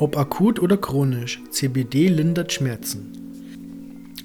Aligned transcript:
Ob 0.00 0.16
akut 0.16 0.60
oder 0.60 0.76
chronisch, 0.76 1.40
CBD 1.50 2.06
lindert 2.06 2.52
Schmerzen. 2.52 3.10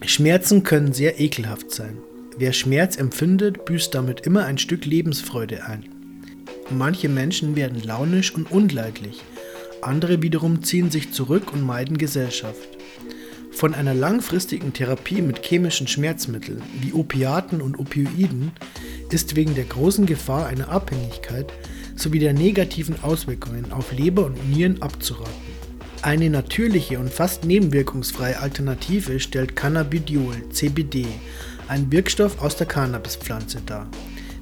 Schmerzen 0.06 0.62
können 0.62 0.94
sehr 0.94 1.20
ekelhaft 1.20 1.72
sein. 1.72 1.98
Wer 2.38 2.54
Schmerz 2.54 2.96
empfindet, 2.96 3.66
büßt 3.66 3.96
damit 3.96 4.22
immer 4.22 4.46
ein 4.46 4.60
Stück 4.60 4.86
Lebensfreude 4.86 5.66
ein. 5.66 5.86
Manche 6.70 7.10
Menschen 7.10 7.56
werden 7.56 7.82
launisch 7.82 8.36
und 8.36 8.52
unleidlich, 8.52 9.24
andere 9.82 10.22
wiederum 10.22 10.62
ziehen 10.62 10.92
sich 10.92 11.12
zurück 11.12 11.52
und 11.52 11.64
meiden 11.64 11.98
Gesellschaft. 11.98 12.70
Von 13.52 13.74
einer 13.74 13.96
langfristigen 13.96 14.74
Therapie 14.74 15.24
mit 15.24 15.44
chemischen 15.44 15.88
Schmerzmitteln 15.88 16.62
wie 16.82 16.94
Opiaten 16.94 17.62
und 17.62 17.80
Opioiden 17.80 18.52
ist 19.10 19.36
wegen 19.36 19.56
der 19.56 19.66
großen 19.66 20.06
Gefahr 20.06 20.46
einer 20.46 20.70
Abhängigkeit 20.70 21.52
sowie 21.96 22.20
der 22.20 22.34
negativen 22.34 23.02
Auswirkungen 23.02 23.72
auf 23.72 23.92
Leber 23.92 24.28
und 24.28 24.50
Nieren 24.52 24.80
abzuraten. 24.84 25.53
Eine 26.04 26.30
natürliche 26.30 27.00
und 27.00 27.14
fast 27.14 27.46
nebenwirkungsfreie 27.46 28.38
Alternative 28.38 29.22
stellt 29.22 29.56
Cannabidiol, 29.56 30.50
CBD, 30.50 31.08
ein 31.70 31.90
Wirkstoff 31.94 32.42
aus 32.42 32.58
der 32.58 32.68
Cannabispflanze 32.68 33.62
dar. 33.66 33.88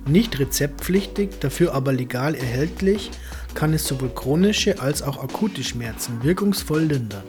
Nicht 0.07 0.39
rezeptpflichtig, 0.39 1.39
dafür 1.39 1.75
aber 1.75 1.93
legal 1.93 2.33
erhältlich, 2.33 3.11
kann 3.53 3.75
es 3.75 3.85
sowohl 3.85 4.09
chronische 4.09 4.81
als 4.81 5.03
auch 5.03 5.23
akute 5.23 5.63
Schmerzen 5.63 6.23
wirkungsvoll 6.23 6.81
lindern. 6.81 7.25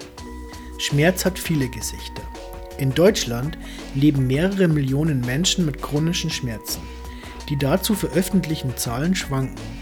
Schmerz 0.79 1.27
hat 1.27 1.39
viele 1.39 1.69
Gesichter. 1.69 2.23
In 2.79 2.95
Deutschland 2.95 3.59
leben 3.95 4.27
mehrere 4.27 4.67
Millionen 4.67 5.21
Menschen 5.21 5.67
mit 5.67 5.83
chronischen 5.83 6.31
Schmerzen. 6.31 6.81
Die 7.51 7.59
dazu 7.59 7.95
veröffentlichten 7.95 8.79
Zahlen 8.79 9.15
schwanken. 9.15 9.82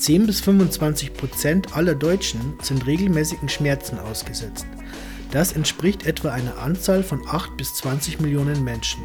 10 0.00 0.26
bis 0.26 0.40
25 0.40 1.12
Prozent 1.12 1.76
aller 1.76 1.94
Deutschen 1.94 2.54
sind 2.62 2.86
regelmäßigen 2.86 3.50
Schmerzen 3.50 3.98
ausgesetzt. 3.98 4.64
Das 5.30 5.52
entspricht 5.52 6.06
etwa 6.06 6.30
einer 6.30 6.56
Anzahl 6.58 7.02
von 7.02 7.20
8 7.28 7.58
bis 7.58 7.74
20 7.74 8.18
Millionen 8.18 8.64
Menschen. 8.64 9.02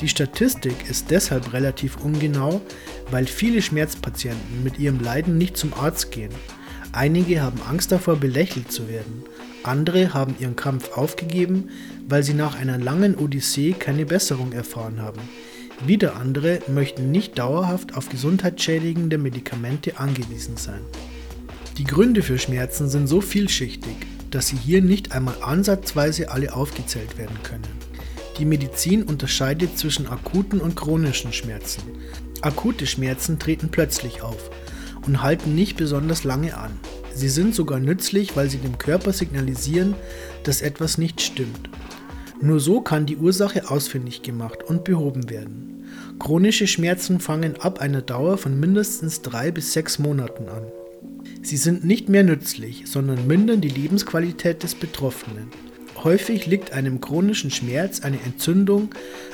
Die 0.00 0.08
Statistik 0.08 0.88
ist 0.88 1.10
deshalb 1.10 1.52
relativ 1.52 1.96
ungenau, 1.96 2.60
weil 3.10 3.26
viele 3.26 3.60
Schmerzpatienten 3.60 4.62
mit 4.62 4.78
ihrem 4.78 5.00
Leiden 5.00 5.36
nicht 5.36 5.56
zum 5.56 5.74
Arzt 5.74 6.12
gehen. 6.12 6.32
Einige 6.92 7.42
haben 7.42 7.60
Angst 7.68 7.90
davor, 7.90 8.14
belächelt 8.14 8.70
zu 8.70 8.88
werden. 8.88 9.24
Andere 9.64 10.14
haben 10.14 10.36
ihren 10.38 10.54
Kampf 10.54 10.96
aufgegeben, 10.96 11.70
weil 12.06 12.22
sie 12.22 12.34
nach 12.34 12.56
einer 12.56 12.78
langen 12.78 13.16
Odyssee 13.16 13.72
keine 13.72 14.06
Besserung 14.06 14.52
erfahren 14.52 15.02
haben. 15.02 15.20
Wieder 15.86 16.16
andere 16.16 16.58
möchten 16.66 17.12
nicht 17.12 17.38
dauerhaft 17.38 17.96
auf 17.96 18.08
gesundheitsschädigende 18.08 19.16
Medikamente 19.16 19.98
angewiesen 19.98 20.56
sein. 20.56 20.80
Die 21.76 21.84
Gründe 21.84 22.22
für 22.22 22.38
Schmerzen 22.38 22.88
sind 22.88 23.06
so 23.06 23.20
vielschichtig, 23.20 23.94
dass 24.30 24.48
sie 24.48 24.56
hier 24.56 24.82
nicht 24.82 25.12
einmal 25.12 25.36
ansatzweise 25.40 26.32
alle 26.32 26.52
aufgezählt 26.52 27.16
werden 27.16 27.38
können. 27.44 27.68
Die 28.38 28.44
Medizin 28.44 29.04
unterscheidet 29.04 29.78
zwischen 29.78 30.08
akuten 30.08 30.60
und 30.60 30.74
chronischen 30.74 31.32
Schmerzen. 31.32 31.82
Akute 32.40 32.86
Schmerzen 32.86 33.38
treten 33.38 33.68
plötzlich 33.70 34.22
auf 34.22 34.50
und 35.06 35.22
halten 35.22 35.54
nicht 35.54 35.76
besonders 35.76 36.24
lange 36.24 36.56
an. 36.56 36.72
Sie 37.14 37.28
sind 37.28 37.54
sogar 37.54 37.78
nützlich, 37.78 38.36
weil 38.36 38.50
sie 38.50 38.58
dem 38.58 38.78
Körper 38.78 39.12
signalisieren, 39.12 39.94
dass 40.42 40.60
etwas 40.60 40.98
nicht 40.98 41.20
stimmt. 41.20 41.68
Nur 42.40 42.60
so 42.60 42.80
kann 42.80 43.06
die 43.06 43.16
Ursache 43.16 43.68
ausfindig 43.70 44.22
gemacht 44.22 44.62
und 44.62 44.84
behoben 44.84 45.28
werden. 45.28 45.84
Chronische 46.18 46.66
Schmerzen 46.66 47.18
fangen 47.20 47.56
ab 47.60 47.80
einer 47.80 48.02
Dauer 48.02 48.38
von 48.38 48.58
mindestens 48.58 49.22
drei 49.22 49.50
bis 49.50 49.72
sechs 49.72 49.98
Monaten 49.98 50.48
an. 50.48 50.62
Sie 51.42 51.56
sind 51.56 51.84
nicht 51.84 52.08
mehr 52.08 52.22
nützlich, 52.22 52.84
sondern 52.86 53.26
mindern 53.26 53.60
die 53.60 53.68
Lebensqualität 53.68 54.62
des 54.62 54.74
Betroffenen. 54.74 55.48
Häufig 56.04 56.46
liegt 56.46 56.72
einem 56.72 57.00
chronischen 57.00 57.50
Schmerz 57.50 58.00
eine 58.00 58.20
Entzündung, 58.22 58.90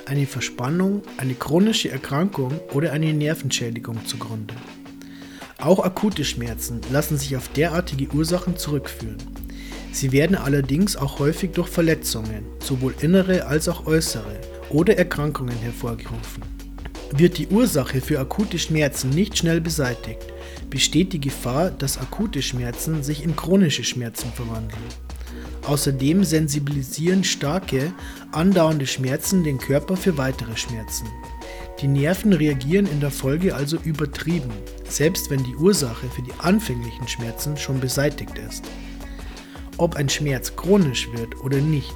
eine 0.07 0.27
Verspannung, 0.27 1.03
eine 1.19 1.35
chronische 1.35 1.91
Erkrankung 1.91 2.53
oder 2.73 2.93
eine 2.93 3.13
Nervenschädigung 3.13 4.07
zugrunde. 4.07 4.55
Auch 5.59 5.85
akute 5.85 6.25
Schmerzen 6.25 6.81
lassen 6.91 7.19
sich 7.19 7.37
auf 7.37 7.49
derartige 7.49 8.15
Ursachen 8.15 8.57
zurückführen. 8.57 9.19
Sie 9.95 10.11
werden 10.11 10.35
allerdings 10.35 10.97
auch 10.97 11.21
häufig 11.21 11.53
durch 11.53 11.69
Verletzungen, 11.69 12.45
sowohl 12.59 12.97
innere 13.01 13.47
als 13.47 13.69
auch 13.69 13.87
äußere, 13.87 14.41
oder 14.71 14.99
Erkrankungen 14.99 15.57
hervorgerufen. 15.59 16.43
Wird 17.13 17.39
die 17.39 17.47
Ursache 17.47 18.01
für 18.01 18.19
akute 18.19 18.59
Schmerzen 18.59 19.11
nicht 19.11 19.39
schnell 19.39 19.61
beseitigt, 19.61 20.25
besteht 20.69 21.13
die 21.13 21.21
Gefahr, 21.21 21.71
dass 21.71 21.97
akute 21.97 22.43
Schmerzen 22.43 23.05
sich 23.05 23.23
in 23.23 23.37
chronische 23.37 23.85
Schmerzen 23.85 24.33
verwandeln. 24.33 24.83
Außerdem 25.63 26.25
sensibilisieren 26.25 27.23
starke, 27.23 27.93
andauernde 28.33 28.89
Schmerzen 28.89 29.45
den 29.45 29.59
Körper 29.59 29.97
für 29.97 30.19
weitere 30.19 30.57
Schmerzen. 30.57 31.07
Die 31.81 31.87
Nerven 31.87 32.33
reagieren 32.33 32.87
in 32.87 32.99
der 32.99 33.13
Folge 33.13 33.55
also 33.55 33.77
übertrieben, 33.85 34.51
selbst 34.89 35.31
wenn 35.31 35.45
die 35.45 35.55
Ursache 35.55 36.09
für 36.09 36.23
die 36.23 36.35
anfänglichen 36.41 37.07
Schmerzen 37.07 37.57
schon 37.57 37.79
beseitigt 37.79 38.37
ist. 38.39 38.65
Ob 39.77 39.97
ein 39.97 40.09
Schmerz 40.09 40.55
chronisch 40.55 41.11
wird 41.13 41.41
oder 41.41 41.59
nicht, 41.59 41.95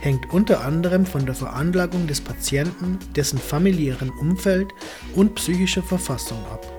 hängt 0.00 0.32
unter 0.32 0.62
anderem 0.64 1.06
von 1.06 1.24
der 1.24 1.34
Veranlagung 1.34 2.06
des 2.06 2.20
Patienten, 2.20 2.98
dessen 3.16 3.38
familiären 3.38 4.10
Umfeld 4.10 4.68
und 5.14 5.34
psychischer 5.36 5.82
Verfassung 5.82 6.38
ab. 6.46 6.70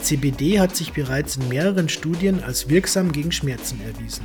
CBD 0.00 0.60
hat 0.60 0.76
sich 0.76 0.92
bereits 0.92 1.36
in 1.36 1.48
mehreren 1.48 1.88
Studien 1.88 2.42
als 2.42 2.68
wirksam 2.68 3.12
gegen 3.12 3.32
Schmerzen 3.32 3.80
erwiesen. 3.82 4.24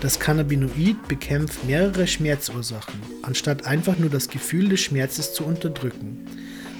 Das 0.00 0.18
Cannabinoid 0.18 1.08
bekämpft 1.08 1.64
mehrere 1.64 2.06
Schmerzursachen, 2.06 3.00
anstatt 3.22 3.66
einfach 3.66 3.98
nur 3.98 4.10
das 4.10 4.28
Gefühl 4.28 4.68
des 4.68 4.80
Schmerzes 4.80 5.34
zu 5.34 5.44
unterdrücken, 5.44 6.26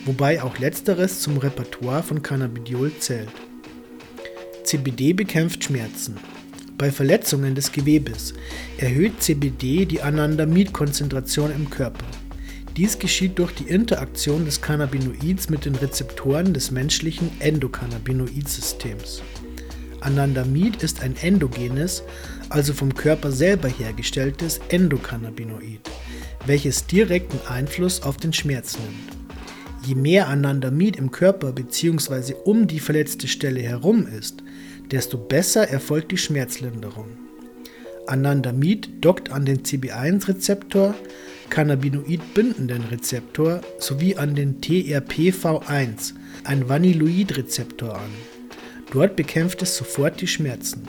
wobei 0.05 0.43
auch 0.43 0.59
letzteres 0.59 1.21
zum 1.21 1.39
Repertoire 1.39 2.03
von 2.03 2.23
Cannabidiol 2.23 2.93
zählt. 2.99 3.29
CBD 4.65 5.13
bekämpft 5.13 5.65
Schmerzen, 5.65 6.17
bei 6.81 6.91
Verletzungen 6.91 7.55
des 7.55 7.73
Gewebes 7.73 8.33
erhöht 8.79 9.23
CBD 9.23 9.85
die 9.85 10.01
Anandamid-Konzentration 10.01 11.55
im 11.55 11.69
Körper. 11.69 12.07
Dies 12.75 12.99
geschieht 12.99 13.39
durch 13.39 13.53
die 13.53 13.65
Interaktion 13.65 14.47
des 14.47 14.63
Cannabinoids 14.63 15.51
mit 15.51 15.67
den 15.67 15.75
Rezeptoren 15.75 16.55
des 16.55 16.71
menschlichen 16.71 17.31
Endokannabinoid-Systems. 17.41 19.21
Anandamid 20.01 20.83
ist 20.83 21.03
ein 21.03 21.17
endogenes, 21.21 22.03
also 22.49 22.73
vom 22.73 22.95
Körper 22.95 23.31
selber 23.31 23.69
hergestelltes 23.69 24.59
Endokannabinoid, 24.71 25.83
welches 26.47 26.87
direkten 26.87 27.47
Einfluss 27.47 28.03
auf 28.03 28.17
den 28.17 28.33
Schmerz 28.33 28.79
nimmt. 28.79 29.21
Je 29.87 29.95
mehr 29.95 30.29
Anandamid 30.29 30.97
im 30.97 31.11
Körper 31.11 31.53
bzw. 31.53 32.33
um 32.45 32.67
die 32.67 32.81
verletzte 32.81 33.29
Stelle 33.29 33.61
herum 33.61 34.07
ist, 34.07 34.43
desto 34.91 35.19
besser 35.19 35.69
erfolgt 35.69 36.13
die 36.13 36.19
Schmerzlinderung. 36.19 37.09
Anandamid 38.07 38.91
dockt 39.01 39.31
an 39.31 39.45
den 39.45 39.63
CB1-Rezeptor, 39.63 40.95
Cannabinoid-bindenden 41.49 42.85
Rezeptor 42.91 43.61
sowie 43.79 44.17
an 44.17 44.35
den 44.35 44.61
TRPV1, 44.61 46.15
ein 46.45 46.69
Vanilloid-Rezeptor 46.69 47.97
an. 47.97 48.11
Dort 48.93 49.17
bekämpft 49.17 49.63
es 49.63 49.77
sofort 49.77 50.21
die 50.21 50.27
Schmerzen. 50.27 50.83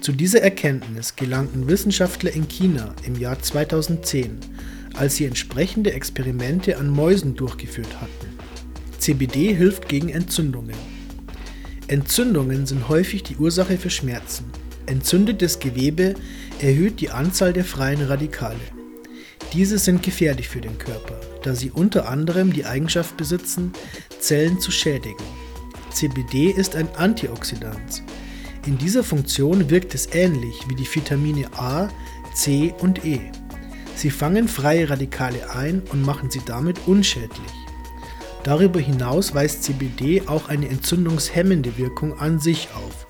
Zu 0.00 0.10
dieser 0.10 0.42
Erkenntnis 0.42 1.14
gelangten 1.14 1.68
Wissenschaftler 1.68 2.32
in 2.32 2.48
China 2.48 2.94
im 3.06 3.16
Jahr 3.16 3.40
2010, 3.40 4.38
als 4.94 5.16
sie 5.16 5.26
entsprechende 5.26 5.92
Experimente 5.92 6.76
an 6.76 6.90
Mäusen 6.90 7.36
durchgeführt 7.36 8.00
hatten. 8.00 8.38
CBD 8.98 9.54
hilft 9.54 9.88
gegen 9.88 10.08
Entzündungen. 10.08 10.91
Entzündungen 11.92 12.64
sind 12.64 12.88
häufig 12.88 13.22
die 13.22 13.36
Ursache 13.36 13.76
für 13.76 13.90
Schmerzen. 13.90 14.46
Entzündetes 14.86 15.58
Gewebe 15.58 16.14
erhöht 16.58 17.02
die 17.02 17.10
Anzahl 17.10 17.52
der 17.52 17.66
freien 17.66 18.00
Radikale. 18.00 18.56
Diese 19.52 19.76
sind 19.76 20.02
gefährlich 20.02 20.48
für 20.48 20.62
den 20.62 20.78
Körper, 20.78 21.20
da 21.42 21.54
sie 21.54 21.70
unter 21.70 22.08
anderem 22.08 22.50
die 22.50 22.64
Eigenschaft 22.64 23.18
besitzen, 23.18 23.74
Zellen 24.20 24.58
zu 24.58 24.70
schädigen. 24.70 25.22
CBD 25.90 26.46
ist 26.52 26.76
ein 26.76 26.88
Antioxidant. 26.96 28.02
In 28.64 28.78
dieser 28.78 29.04
Funktion 29.04 29.68
wirkt 29.68 29.94
es 29.94 30.14
ähnlich 30.14 30.66
wie 30.68 30.74
die 30.74 30.88
Vitamine 30.88 31.52
A, 31.58 31.90
C 32.32 32.72
und 32.78 33.04
E. 33.04 33.20
Sie 33.96 34.08
fangen 34.08 34.48
freie 34.48 34.88
Radikale 34.88 35.50
ein 35.50 35.82
und 35.92 36.00
machen 36.00 36.30
sie 36.30 36.40
damit 36.46 36.78
unschädlich. 36.86 37.61
Darüber 38.44 38.80
hinaus 38.80 39.34
weist 39.34 39.62
CBD 39.62 40.22
auch 40.26 40.48
eine 40.48 40.68
entzündungshemmende 40.68 41.78
Wirkung 41.78 42.18
an 42.18 42.40
sich 42.40 42.68
auf. 42.74 43.06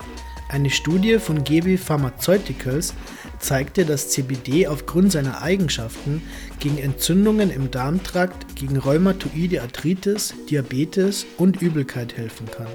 Eine 0.47 0.69
Studie 0.69 1.17
von 1.17 1.43
GB 1.43 1.77
Pharmaceuticals 1.77 2.93
zeigte, 3.39 3.85
dass 3.85 4.09
CBD 4.09 4.67
aufgrund 4.67 5.11
seiner 5.11 5.41
Eigenschaften 5.41 6.21
gegen 6.59 6.77
Entzündungen 6.77 7.49
im 7.49 7.71
Darmtrakt, 7.71 8.55
gegen 8.55 8.77
rheumatoide 8.77 9.63
Arthritis, 9.63 10.35
Diabetes 10.51 11.25
und 11.37 11.63
Übelkeit 11.63 12.15
helfen 12.15 12.45
kann. 12.55 12.67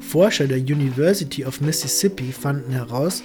Forscher 0.00 0.46
der 0.46 0.58
University 0.58 1.44
of 1.44 1.60
Mississippi 1.60 2.32
fanden 2.32 2.72
heraus, 2.72 3.22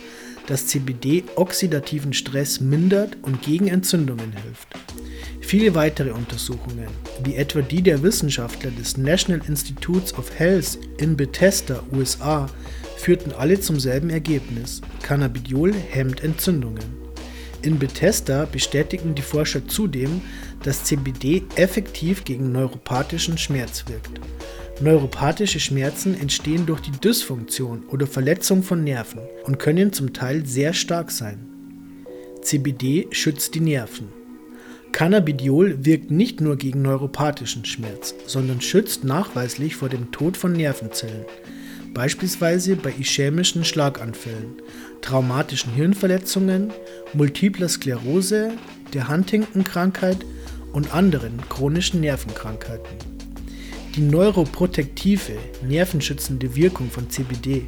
dass 0.47 0.67
CBD 0.67 1.23
oxidativen 1.35 2.11
Stress 2.11 2.59
mindert 2.59 3.17
und 3.21 3.41
gegen 3.41 3.69
Entzündungen 3.69 4.33
hilft. 4.33 4.67
Viele 5.45 5.75
weitere 5.75 6.09
Untersuchungen, 6.09 6.87
wie 7.23 7.35
etwa 7.35 7.61
die 7.61 7.83
der 7.83 8.01
Wissenschaftler 8.01 8.71
des 8.71 8.97
National 8.97 9.47
Institutes 9.47 10.11
of 10.17 10.39
Health 10.39 10.79
in 10.97 11.15
Bethesda, 11.15 11.83
USA, 11.95 12.47
führten 12.97 13.31
alle 13.31 13.59
zum 13.59 13.79
selben 13.79 14.09
Ergebnis. 14.09 14.81
Cannabidiol 15.03 15.71
hemmt 15.71 16.23
Entzündungen. 16.23 16.83
In 17.61 17.77
Bethesda 17.77 18.45
bestätigten 18.45 19.13
die 19.13 19.21
Forscher 19.21 19.67
zudem, 19.67 20.19
dass 20.63 20.83
CBD 20.83 21.43
effektiv 21.57 22.23
gegen 22.23 22.51
neuropathischen 22.51 23.37
Schmerz 23.37 23.85
wirkt. 23.87 24.19
Neuropathische 24.81 25.59
Schmerzen 25.59 26.19
entstehen 26.19 26.65
durch 26.65 26.81
die 26.81 26.91
Dysfunktion 26.91 27.83
oder 27.89 28.07
Verletzung 28.07 28.63
von 28.63 28.83
Nerven 28.83 29.21
und 29.43 29.59
können 29.59 29.93
zum 29.93 30.11
Teil 30.11 30.43
sehr 30.47 30.73
stark 30.73 31.11
sein. 31.11 31.45
CBD 32.41 33.05
schützt 33.11 33.53
die 33.53 33.61
Nerven. 33.61 34.24
Cannabidiol 34.95 35.83
wirkt 35.83 36.09
nicht 36.09 36.39
nur 36.39 36.55
gegen 36.55 36.81
neuropathischen 36.81 37.65
Schmerz, 37.65 38.15
sondern 38.27 38.61
schützt 38.61 39.03
nachweislich 39.03 39.75
vor 39.75 39.89
dem 39.89 40.09
Tod 40.13 40.37
von 40.37 40.53
Nervenzellen, 40.53 41.25
beispielsweise 41.93 42.77
bei 42.77 42.93
ischämischen 42.97 43.65
Schlaganfällen, 43.65 44.53
traumatischen 45.01 45.73
Hirnverletzungen, 45.73 46.71
multipler 47.11 47.67
Sklerose, 47.67 48.53
der 48.93 49.09
Huntington-Krankheit 49.09 50.19
und 50.71 50.93
anderen 50.93 51.41
chronischen 51.49 51.99
Nervenkrankheiten. 51.99 52.95
Die 53.97 54.01
neuroprotektive, 54.01 55.33
nervenschützende 55.67 56.55
Wirkung 56.55 56.89
von 56.89 57.09
CBD 57.09 57.63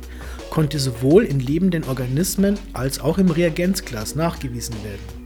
konnte 0.49 0.79
sowohl 0.79 1.25
in 1.25 1.41
lebenden 1.41 1.83
Organismen 1.83 2.57
als 2.71 3.01
auch 3.01 3.17
im 3.17 3.31
Reagenzglas 3.31 4.15
nachgewiesen 4.15 4.75
werden. 4.75 5.16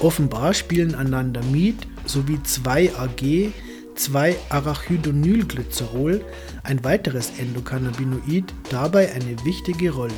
Offenbar 0.00 0.54
spielen 0.54 0.94
Anandamid 0.94 1.76
sowie 2.04 2.38
2-AG 2.44 3.50
2-Arachidonylglycerol, 3.96 6.24
ein 6.62 6.84
weiteres 6.84 7.32
Endokannabinoid, 7.38 8.44
dabei 8.70 9.12
eine 9.12 9.44
wichtige 9.44 9.90
Rolle. 9.90 10.12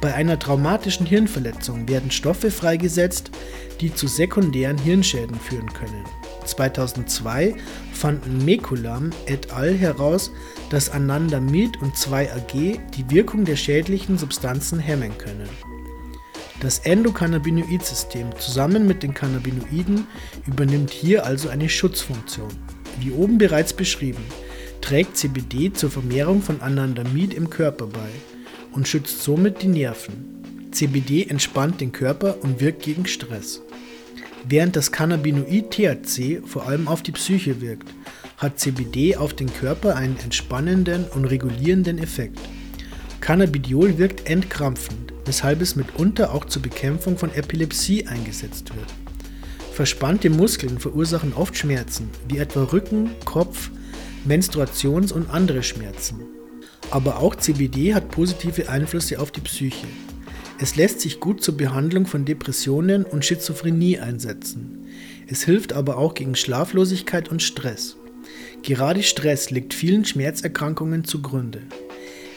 Bei 0.00 0.14
einer 0.14 0.38
traumatischen 0.38 1.04
Hirnverletzung 1.06 1.88
werden 1.88 2.10
Stoffe 2.10 2.50
freigesetzt, 2.50 3.30
die 3.80 3.94
zu 3.94 4.06
sekundären 4.06 4.78
Hirnschäden 4.78 5.38
führen 5.38 5.70
können. 5.72 6.04
2002 6.46 7.54
fanden 7.92 8.44
Mekulam 8.44 9.10
et 9.26 9.52
al. 9.52 9.74
heraus, 9.74 10.30
dass 10.70 10.88
Anandamid 10.88 11.82
und 11.82 11.94
2-AG 11.94 12.80
die 12.96 13.10
Wirkung 13.10 13.44
der 13.44 13.56
schädlichen 13.56 14.16
Substanzen 14.16 14.78
hemmen 14.78 15.12
können. 15.18 15.48
Das 16.60 16.80
Endokannabinoid-System 16.80 18.36
zusammen 18.36 18.88
mit 18.88 19.04
den 19.04 19.14
Cannabinoiden 19.14 20.08
übernimmt 20.44 20.90
hier 20.90 21.24
also 21.24 21.48
eine 21.48 21.68
Schutzfunktion. 21.68 22.48
Wie 22.98 23.12
oben 23.12 23.38
bereits 23.38 23.72
beschrieben, 23.72 24.24
trägt 24.80 25.16
CBD 25.16 25.72
zur 25.72 25.90
Vermehrung 25.90 26.42
von 26.42 26.60
Anandamid 26.60 27.32
im 27.32 27.48
Körper 27.48 27.86
bei 27.86 28.08
und 28.72 28.88
schützt 28.88 29.22
somit 29.22 29.62
die 29.62 29.68
Nerven. 29.68 30.42
CBD 30.72 31.26
entspannt 31.26 31.80
den 31.80 31.92
Körper 31.92 32.38
und 32.42 32.60
wirkt 32.60 32.82
gegen 32.82 33.06
Stress. 33.06 33.62
Während 34.48 34.74
das 34.74 34.90
Cannabinoid 34.90 35.70
THC 35.70 36.42
vor 36.44 36.66
allem 36.66 36.88
auf 36.88 37.02
die 37.02 37.12
Psyche 37.12 37.60
wirkt, 37.60 37.88
hat 38.36 38.58
CBD 38.58 39.14
auf 39.14 39.32
den 39.32 39.52
Körper 39.52 39.94
einen 39.94 40.18
entspannenden 40.18 41.04
und 41.14 41.24
regulierenden 41.24 41.98
Effekt. 41.98 42.40
Cannabidiol 43.20 43.98
wirkt 43.98 44.28
entkrampfend, 44.28 45.07
weshalb 45.28 45.60
es 45.60 45.76
mitunter 45.76 46.34
auch 46.34 46.46
zur 46.46 46.62
Bekämpfung 46.62 47.18
von 47.18 47.32
Epilepsie 47.32 48.06
eingesetzt 48.06 48.74
wird. 48.74 48.88
Verspannte 49.72 50.30
Muskeln 50.30 50.80
verursachen 50.80 51.34
oft 51.34 51.56
Schmerzen, 51.56 52.08
wie 52.26 52.38
etwa 52.38 52.64
Rücken, 52.64 53.10
Kopf, 53.24 53.70
Menstruations- 54.26 55.12
und 55.12 55.30
andere 55.30 55.62
Schmerzen. 55.62 56.22
Aber 56.90 57.18
auch 57.18 57.36
CBD 57.36 57.94
hat 57.94 58.10
positive 58.10 58.70
Einflüsse 58.70 59.20
auf 59.20 59.30
die 59.30 59.42
Psyche. 59.42 59.86
Es 60.58 60.74
lässt 60.74 61.00
sich 61.00 61.20
gut 61.20 61.42
zur 61.44 61.56
Behandlung 61.56 62.06
von 62.06 62.24
Depressionen 62.24 63.04
und 63.04 63.24
Schizophrenie 63.24 64.00
einsetzen. 64.00 64.86
Es 65.28 65.44
hilft 65.44 65.74
aber 65.74 65.98
auch 65.98 66.14
gegen 66.14 66.34
Schlaflosigkeit 66.34 67.28
und 67.28 67.42
Stress. 67.42 67.96
Gerade 68.62 69.02
Stress 69.02 69.50
liegt 69.50 69.74
vielen 69.74 70.04
Schmerzerkrankungen 70.04 71.04
zugrunde. 71.04 71.62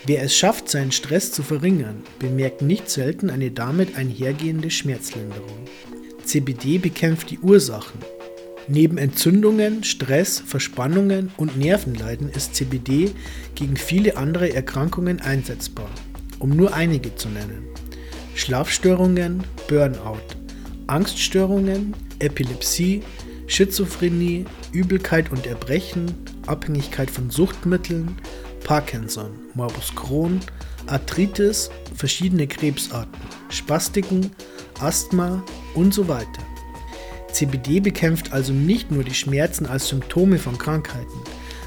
Wer 0.06 0.24
es 0.24 0.36
schafft, 0.36 0.70
seinen 0.70 0.92
Stress 0.92 1.32
zu 1.32 1.44
verringern, 1.44 2.04
bemerkt 2.18 2.62
nicht 2.62 2.90
selten 2.90 3.30
eine 3.30 3.52
damit 3.52 3.96
einhergehende 3.96 4.72
Schmerzlinderung. 4.72 5.68
CBD 6.26 6.80
bekämpft 6.80 7.30
die 7.30 7.40
Ursachen, 7.40 8.00
Neben 8.68 8.98
Entzündungen, 8.98 9.84
Stress, 9.84 10.40
Verspannungen 10.40 11.32
und 11.36 11.58
Nervenleiden 11.58 12.30
ist 12.30 12.56
CBD 12.56 13.12
gegen 13.56 13.76
viele 13.76 14.18
andere 14.18 14.54
Erkrankungen 14.54 15.20
einsetzbar, 15.20 15.90
um 16.40 16.52
nur 16.52 16.74
einige 16.74 17.16
zu 17.16 17.28
nennen. 17.30 17.66
Schlafstörungen, 18.36 19.44
Burnout, 19.68 20.38
Angststörungen, 20.88 21.94
Epilepsie, 22.20 23.02
Schizophrenie, 23.48 24.46
Übelkeit 24.72 25.32
und 25.32 25.48
Erbrechen, 25.48 26.14
Abhängigkeit 26.46 27.12
von 27.12 27.30
Suchtmitteln, 27.30 28.16
Parkinson, 28.64 29.32
Morbus 29.54 29.94
Crohn, 29.96 30.40
Arthritis, 30.88 31.70
verschiedene 31.96 32.48
Krebsarten, 32.48 33.20
Spastiken, 33.50 34.32
Asthma 34.80 35.44
und 35.76 35.94
so 35.94 36.08
weiter. 36.08 36.42
CBD 37.32 37.80
bekämpft 37.80 38.34
also 38.34 38.52
nicht 38.54 38.92
nur 38.92 39.04
die 39.04 39.14
Schmerzen 39.14 39.66
als 39.66 39.88
Symptome 39.88 40.38
von 40.38 40.58
Krankheiten, 40.58 41.20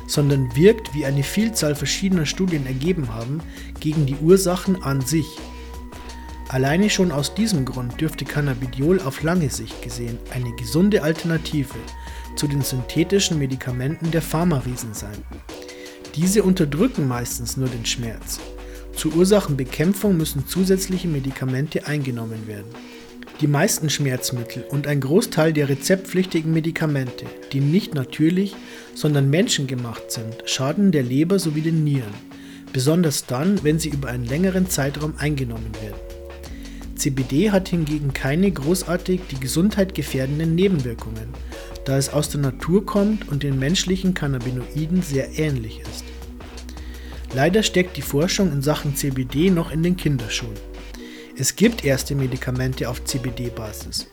sondern 0.06 0.54
wirkt, 0.54 0.94
wie 0.94 1.06
eine 1.06 1.22
Vielzahl 1.22 1.74
verschiedener 1.74 2.26
Studien 2.26 2.66
ergeben 2.66 3.12
haben, 3.14 3.40
gegen 3.80 4.06
die 4.06 4.16
Ursachen 4.16 4.82
an 4.82 5.00
sich. 5.00 5.26
Alleine 6.48 6.90
schon 6.90 7.10
aus 7.10 7.34
diesem 7.34 7.64
Grund 7.64 8.00
dürfte 8.00 8.24
Cannabidiol 8.24 9.00
auf 9.00 9.22
lange 9.22 9.48
Sicht 9.48 9.80
gesehen 9.82 10.18
eine 10.32 10.52
gesunde 10.52 11.02
Alternative 11.02 11.74
zu 12.36 12.46
den 12.46 12.62
synthetischen 12.62 13.38
Medikamenten 13.38 14.10
der 14.10 14.22
Pharmariesen 14.22 14.92
sein. 14.92 15.16
Diese 16.16 16.44
unterdrücken 16.44 17.08
meistens 17.08 17.56
nur 17.56 17.68
den 17.68 17.84
Schmerz. 17.84 18.38
Zur 18.94 19.14
Ursachenbekämpfung 19.16 20.16
müssen 20.16 20.46
zusätzliche 20.46 21.08
Medikamente 21.08 21.88
eingenommen 21.88 22.46
werden. 22.46 22.70
Die 23.40 23.48
meisten 23.48 23.90
Schmerzmittel 23.90 24.64
und 24.70 24.86
ein 24.86 25.00
Großteil 25.00 25.52
der 25.52 25.68
rezeptpflichtigen 25.68 26.52
Medikamente, 26.52 27.26
die 27.52 27.58
nicht 27.58 27.94
natürlich, 27.94 28.54
sondern 28.94 29.28
menschengemacht 29.28 30.12
sind, 30.12 30.36
schaden 30.46 30.92
der 30.92 31.02
Leber 31.02 31.40
sowie 31.40 31.62
den 31.62 31.82
Nieren, 31.82 32.14
besonders 32.72 33.26
dann, 33.26 33.64
wenn 33.64 33.80
sie 33.80 33.88
über 33.88 34.08
einen 34.08 34.24
längeren 34.24 34.70
Zeitraum 34.70 35.14
eingenommen 35.18 35.72
werden. 35.82 35.98
CBD 36.94 37.50
hat 37.50 37.68
hingegen 37.68 38.12
keine 38.12 38.52
großartig 38.52 39.20
die 39.32 39.40
Gesundheit 39.40 39.96
gefährdenden 39.96 40.54
Nebenwirkungen, 40.54 41.26
da 41.84 41.98
es 41.98 42.12
aus 42.12 42.28
der 42.28 42.40
Natur 42.40 42.84
kommt 42.84 43.28
und 43.28 43.42
den 43.42 43.58
menschlichen 43.58 44.14
Cannabinoiden 44.14 45.02
sehr 45.02 45.38
ähnlich 45.38 45.80
ist. 45.80 46.04
Leider 47.34 47.62
steckt 47.62 47.96
die 47.96 48.02
Forschung 48.02 48.52
in 48.52 48.62
Sachen 48.62 48.94
CBD 48.94 49.50
noch 49.50 49.72
in 49.72 49.82
den 49.82 49.96
Kinderschuhen. 49.96 50.54
Es 51.36 51.56
gibt 51.56 51.84
erste 51.84 52.14
Medikamente 52.14 52.88
auf 52.88 53.04
CBD-Basis. 53.04 54.06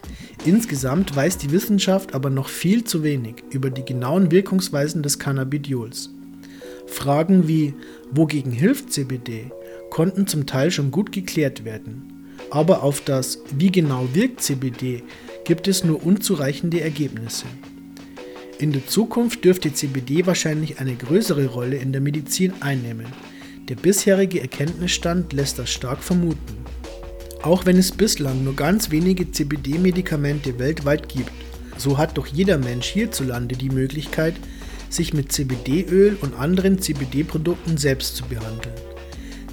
Insgesamt 0.44 1.16
weiß 1.16 1.38
die 1.38 1.52
Wissenschaft 1.52 2.16
aber 2.16 2.32
noch 2.32 2.50
viel 2.50 2.84
zu 2.84 3.04
wenig 3.04 3.44
über 3.52 3.70
die 3.70 3.86
genauen 3.86 4.32
Wirkungsweisen 4.32 5.04
des 5.04 5.20
Cannabidiols. 5.20 6.10
Fragen 6.88 7.48
wie 7.48 7.76
wogegen 8.10 8.52
hilft 8.52 8.92
CBD 8.92 9.52
konnten 9.92 10.26
zum 10.26 10.48
Teil 10.48 10.72
schon 10.72 10.90
gut 10.90 11.12
geklärt 11.12 11.64
werden. 11.64 12.12
Aber 12.50 12.82
auf 12.82 13.02
das 13.02 13.40
wie 13.56 13.72
genau 13.72 14.08
wirkt 14.14 14.42
CBD 14.42 15.04
gibt 15.46 15.68
es 15.68 15.84
nur 15.84 16.06
unzureichende 16.06 16.82
Ergebnisse. 16.82 17.46
In 18.60 18.72
der 18.72 18.86
Zukunft 18.86 19.44
dürfte 19.44 19.74
CBD 19.74 20.26
wahrscheinlich 20.26 20.80
eine 20.80 20.96
größere 20.96 21.48
Rolle 21.48 21.78
in 21.78 21.92
der 21.92 22.02
Medizin 22.02 22.54
einnehmen. 22.60 23.08
Der 23.70 23.76
bisherige 23.76 24.42
Erkenntnisstand 24.42 25.34
lässt 25.34 25.58
das 25.58 25.72
stark 25.72 26.04
vermuten. 26.04 26.58
Auch 27.42 27.66
wenn 27.66 27.78
es 27.78 27.92
bislang 27.92 28.44
nur 28.44 28.56
ganz 28.56 28.92
wenige 28.92 29.32
CBD-Medikamente 29.32 30.60
weltweit 30.60 31.10
gibt, 31.10 31.32
so 31.78 31.98
hat 31.98 32.18
doch 32.18 32.28
jeder 32.28 32.60
Mensch 32.60 32.88
hierzulande 32.88 33.56
die 33.56 33.70
Möglichkeit, 33.72 34.36
sich 34.90 35.14
mit 35.14 35.32
CBD-Öl 35.32 36.18
und 36.22 36.36
anderen 36.36 36.80
CBD-Produkten 36.80 37.78
selbst 37.78 38.16
zu 38.16 38.26
behandeln. 38.26 38.76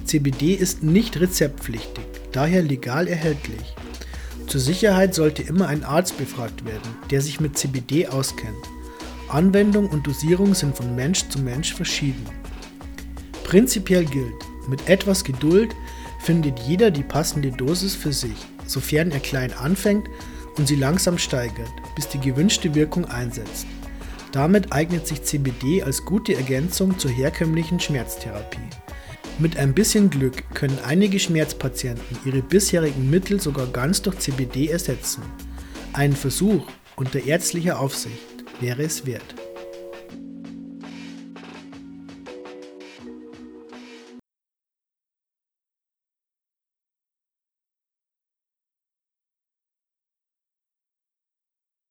CBD 0.05 0.53
ist 0.53 0.83
nicht 0.83 1.19
rezeptpflichtig, 1.19 2.03
daher 2.31 2.61
legal 2.61 3.07
erhältlich. 3.07 3.73
Zur 4.49 4.59
Sicherheit 4.59 5.13
sollte 5.13 5.43
immer 5.43 5.67
ein 5.67 5.83
Arzt 5.83 6.17
befragt 6.17 6.65
werden, 6.65 6.97
der 7.11 7.21
sich 7.21 7.39
mit 7.39 7.55
CBD 7.55 8.07
auskennt. 8.07 8.57
Anwendung 9.27 9.87
und 9.87 10.07
Dosierung 10.07 10.55
sind 10.55 10.75
von 10.75 10.95
Mensch 10.95 11.29
zu 11.29 11.37
Mensch 11.37 11.75
verschieden. 11.75 12.25
Prinzipiell 13.43 14.05
gilt, 14.05 14.33
mit 14.67 14.89
etwas 14.89 15.23
Geduld 15.23 15.75
findet 16.19 16.57
jeder 16.61 16.89
die 16.89 17.03
passende 17.03 17.51
Dosis 17.51 17.93
für 17.93 18.11
sich, 18.11 18.37
sofern 18.65 19.11
er 19.11 19.19
klein 19.19 19.53
anfängt 19.53 20.09
und 20.57 20.67
sie 20.67 20.75
langsam 20.75 21.19
steigert, 21.19 21.71
bis 21.95 22.07
die 22.07 22.19
gewünschte 22.19 22.73
Wirkung 22.73 23.05
einsetzt. 23.05 23.67
Damit 24.31 24.73
eignet 24.73 25.05
sich 25.05 25.21
CBD 25.21 25.83
als 25.83 26.05
gute 26.05 26.33
Ergänzung 26.33 26.97
zur 26.97 27.11
herkömmlichen 27.11 27.79
Schmerztherapie. 27.79 28.57
Mit 29.39 29.55
ein 29.55 29.73
bisschen 29.73 30.09
Glück 30.09 30.43
können 30.53 30.77
einige 30.85 31.17
Schmerzpatienten 31.17 32.17
ihre 32.25 32.41
bisherigen 32.41 33.09
Mittel 33.09 33.39
sogar 33.39 33.67
ganz 33.67 34.01
durch 34.01 34.19
CBD 34.19 34.67
ersetzen. 34.67 35.23
Ein 35.93 36.11
Versuch 36.11 36.67
unter 36.97 37.23
ärztlicher 37.23 37.79
Aufsicht 37.79 38.43
wäre 38.59 38.83
es 38.83 39.05
wert. 39.05 39.35